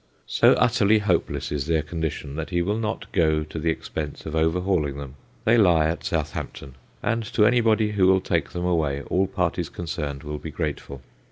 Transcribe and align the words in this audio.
So 0.25 0.53
utterly 0.53 0.97
hopeless 0.97 1.51
is 1.51 1.67
their 1.67 1.83
condition, 1.83 2.35
that 2.35 2.49
he 2.49 2.63
will 2.63 2.79
not 2.79 3.11
go 3.11 3.43
to 3.43 3.59
the 3.59 3.69
expense 3.69 4.25
of 4.25 4.35
overhauling 4.35 4.97
them; 4.97 5.13
they 5.45 5.59
lie 5.59 5.85
at 5.89 6.03
Southampton, 6.03 6.73
and 7.03 7.23
to 7.35 7.45
anybody 7.45 7.91
who 7.91 8.07
will 8.07 8.19
take 8.19 8.49
them 8.49 8.65
away 8.65 9.03
all 9.03 9.27
parties 9.27 9.69
concerned 9.69 10.23
will 10.23 10.39
be 10.39 10.49
grateful. 10.49 11.03